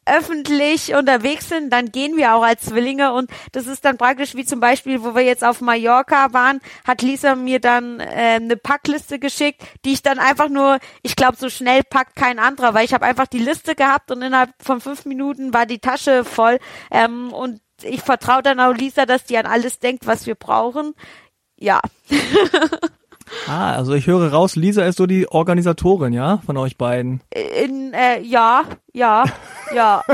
[0.08, 4.45] öffentlich unterwegs sind, dann gehen wir auch als Zwillinge und das ist dann praktisch wie
[4.45, 9.19] zum Beispiel, wo wir jetzt auf Mallorca waren, hat Lisa mir dann äh, eine Packliste
[9.19, 12.93] geschickt, die ich dann einfach nur, ich glaube, so schnell packt kein anderer, weil ich
[12.93, 16.60] habe einfach die Liste gehabt und innerhalb von fünf Minuten war die Tasche voll
[16.91, 20.93] ähm, und ich vertraue dann auch Lisa, dass die an alles denkt, was wir brauchen.
[21.57, 21.81] Ja.
[23.47, 27.21] ah, also ich höre raus, Lisa ist so die Organisatorin, ja, von euch beiden.
[27.31, 28.63] In, äh, ja,
[28.93, 29.25] ja,
[29.73, 30.03] ja.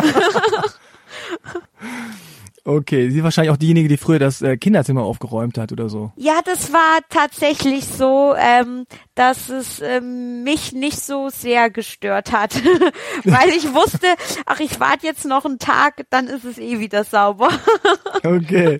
[2.65, 6.13] Okay, sie ist wahrscheinlich auch diejenige, die früher das äh, Kinderzimmer aufgeräumt hat oder so.
[6.15, 12.55] Ja, das war tatsächlich so, ähm, dass es ähm, mich nicht so sehr gestört hat,
[13.25, 14.07] weil ich wusste,
[14.45, 17.49] ach, ich warte jetzt noch einen Tag, dann ist es eh wieder sauber.
[18.23, 18.79] okay.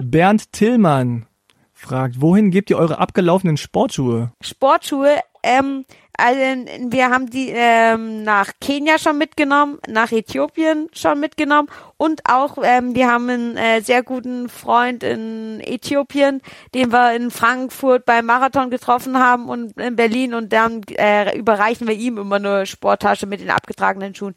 [0.00, 1.26] Bernd Tillmann
[1.74, 4.32] fragt, wohin gebt ihr eure abgelaufenen Sportschuhe?
[4.40, 5.84] Sportschuhe, ähm,
[6.16, 12.58] also wir haben die ähm, nach Kenia schon mitgenommen, nach Äthiopien schon mitgenommen und auch
[12.62, 16.42] ähm, wir haben einen äh, sehr guten Freund in Äthiopien,
[16.74, 21.88] den wir in Frankfurt beim Marathon getroffen haben und in Berlin und dann äh, überreichen
[21.88, 24.34] wir ihm immer eine Sporttasche mit den abgetragenen Schuhen.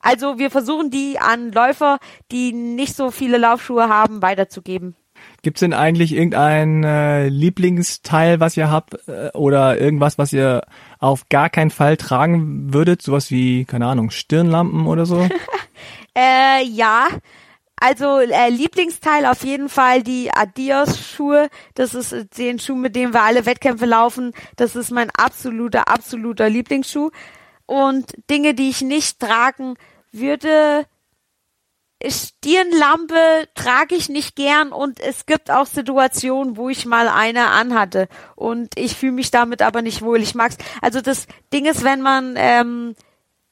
[0.00, 1.98] Also wir versuchen die an Läufer,
[2.30, 4.94] die nicht so viele Laufschuhe haben, weiterzugeben.
[5.42, 10.62] Gibt's denn eigentlich irgendein äh, Lieblingsteil, was ihr habt äh, oder irgendwas, was ihr
[10.98, 13.02] auf gar keinen Fall tragen würdet?
[13.02, 15.28] Sowas wie, keine Ahnung, Stirnlampen oder so?
[16.16, 17.08] äh, ja,
[17.80, 21.48] Also äh, Lieblingsteil auf jeden Fall die Adios-Schuhe.
[21.74, 24.32] Das ist äh, den Schuh, mit dem wir alle Wettkämpfe laufen.
[24.56, 27.10] Das ist mein absoluter, absoluter Lieblingsschuh.
[27.66, 29.74] Und Dinge, die ich nicht tragen
[30.10, 30.86] würde,
[32.06, 38.08] Stirnlampe trage ich nicht gern und es gibt auch Situationen, wo ich mal eine anhatte
[38.36, 40.22] und ich fühle mich damit aber nicht wohl.
[40.22, 40.58] Ich mag's.
[40.80, 42.94] Also das Ding ist, wenn man ähm,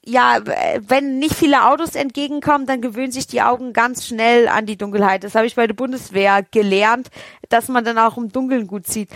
[0.07, 0.39] ja,
[0.87, 5.25] wenn nicht viele Autos entgegenkommen, dann gewöhnen sich die Augen ganz schnell an die Dunkelheit.
[5.25, 7.09] Das habe ich bei der Bundeswehr gelernt,
[7.49, 9.09] dass man dann auch im Dunkeln gut sieht.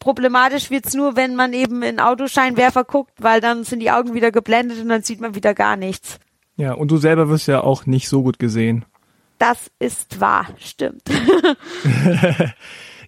[0.00, 4.32] Problematisch wird's nur, wenn man eben in Autoscheinwerfer guckt, weil dann sind die Augen wieder
[4.32, 6.18] geblendet und dann sieht man wieder gar nichts.
[6.56, 8.84] Ja, und du selber wirst ja auch nicht so gut gesehen.
[9.38, 11.02] Das ist wahr, stimmt.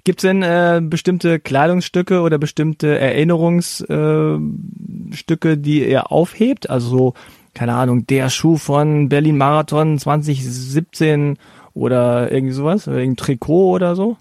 [0.04, 6.70] Gibt es denn äh, bestimmte Kleidungsstücke oder bestimmte Erinnerungsstücke, äh, die ihr aufhebt?
[6.70, 7.14] Also so,
[7.54, 11.38] keine Ahnung, der Schuh von Berlin Marathon 2017
[11.74, 12.88] oder irgendwie sowas?
[12.88, 14.16] Oder irgendein Trikot oder so?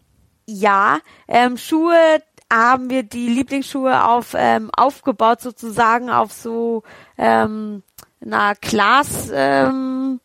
[0.46, 2.22] Ja, ähm, Schuhe
[2.52, 6.84] haben wir die Lieblingsschuhe auf ähm, aufgebaut sozusagen auf so
[7.18, 7.84] ähm,
[8.22, 10.20] einer Glas ähm,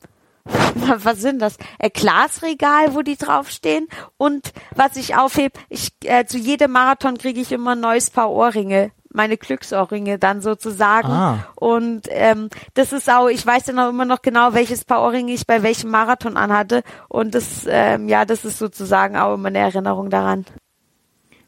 [1.04, 1.56] was sind das?
[1.78, 3.86] Äh, Glasregal, wo die draufstehen.
[4.16, 8.30] Und was ich aufhebe, ich äh, zu jedem Marathon kriege ich immer ein neues Paar
[8.30, 11.08] Ohrringe meine Glücksohrringe dann sozusagen.
[11.08, 11.46] Ah.
[11.54, 15.32] Und ähm, das ist auch, ich weiß dann auch immer noch genau, welches Paar Ohrringe
[15.32, 16.82] ich bei welchem Marathon anhatte.
[17.08, 20.44] Und das, ähm, ja, das ist sozusagen auch immer eine Erinnerung daran.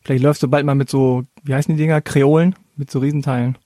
[0.04, 3.56] Vielleicht läufst du bald mal mit so, wie heißen die Dinger, Kreolen, mit so Riesenteilen.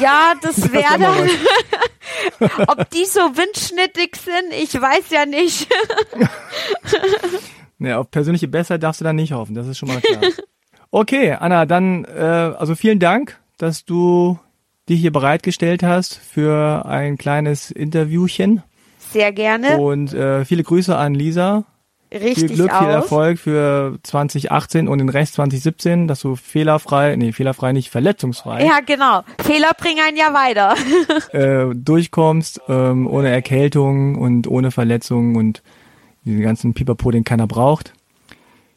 [0.00, 1.28] Ja, das wäre dann.
[2.68, 5.68] Ob die so windschnittig sind, ich weiß ja nicht.
[7.78, 10.22] ja, auf persönliche Besserheit darfst du dann nicht hoffen, das ist schon mal klar.
[10.90, 14.38] Okay, Anna, dann äh, also vielen Dank, dass du
[14.88, 18.62] dich hier bereitgestellt hast für ein kleines Interviewchen.
[18.98, 19.78] Sehr gerne.
[19.78, 21.64] Und äh, viele Grüße an Lisa
[22.12, 22.78] richtig viel Glück, aus.
[22.78, 28.64] viel Erfolg für 2018 und den Rest 2017, dass du fehlerfrei, nee, fehlerfrei nicht, verletzungsfrei.
[28.64, 29.22] Ja, genau.
[29.42, 30.74] Fehler bringen einen ja weiter.
[31.32, 35.62] äh, durchkommst, ähm, ohne Erkältung und ohne Verletzungen und
[36.24, 37.92] diesen ganzen Pipapo, den keiner braucht.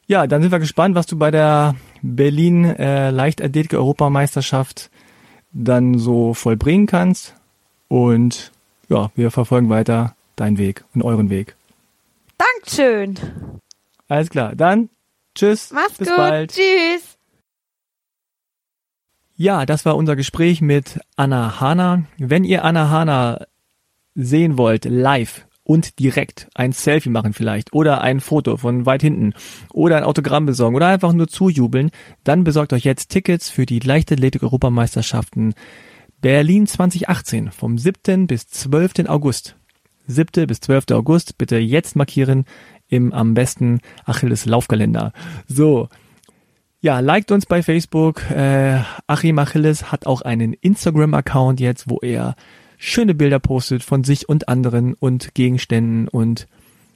[0.08, 4.92] Ja, dann sind wir gespannt, was du bei der Berlin äh, Leichtathletik-Europameisterschaft
[5.52, 7.36] dann so vollbringen kannst.
[7.88, 8.52] Und
[8.90, 11.56] ja, wir verfolgen weiter deinen Weg und euren Weg.
[12.38, 13.18] Dankeschön.
[14.08, 14.90] Alles klar, dann
[15.36, 15.72] tschüss.
[15.72, 16.18] Mach's bis gut.
[16.18, 16.52] bald.
[16.52, 17.18] Tschüss.
[19.36, 22.04] Ja, das war unser Gespräch mit Anna Hana.
[22.18, 23.46] Wenn ihr Anna Hana
[24.14, 29.34] sehen wollt, live und direkt ein Selfie machen vielleicht oder ein Foto von weit hinten
[29.74, 31.92] oder ein Autogramm besorgen oder einfach nur zujubeln,
[32.24, 35.54] dann besorgt euch jetzt Tickets für die Leichtathletik-Europameisterschaften
[36.22, 38.28] Berlin 2018 vom 7.
[38.28, 39.10] bis 12.
[39.10, 39.58] August.
[40.08, 40.48] 7.
[40.48, 40.92] bis 12.
[40.92, 41.38] August.
[41.38, 42.46] Bitte jetzt markieren
[42.88, 45.14] im am besten Achilles Laufkalender.
[45.48, 45.90] So.
[46.82, 48.30] Ja, liked uns bei Facebook.
[48.30, 52.36] Äh, Achim Achilles hat auch einen Instagram-Account jetzt, wo er
[52.78, 56.48] schöne Bilder postet von sich und anderen und Gegenständen und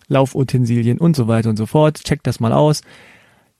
[0.08, 2.04] Laufutensilien und so weiter und so fort.
[2.04, 2.82] Checkt das mal aus.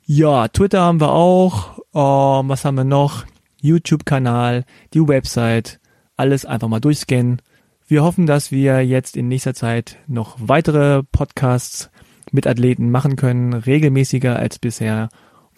[0.06, 1.80] Ja, Twitter haben wir auch.
[1.94, 3.26] Oh, was haben wir noch?
[3.62, 5.80] YouTube-Kanal, die Website.
[6.18, 7.42] Alles einfach mal durchscannen.
[7.90, 11.90] Wir hoffen, dass wir jetzt in nächster Zeit noch weitere Podcasts
[12.32, 15.10] mit Athleten machen können, regelmäßiger als bisher.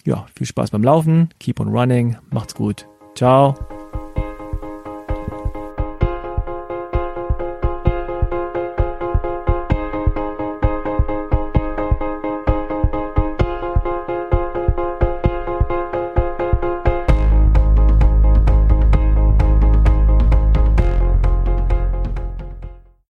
[0.06, 2.88] Ja, viel Spaß beim Laufen, keep on running, macht's gut.
[3.16, 3.81] Ciao.